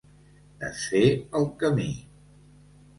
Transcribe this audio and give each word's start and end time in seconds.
Desfer 0.63 1.03
el 1.41 1.47
camí. 1.63 1.89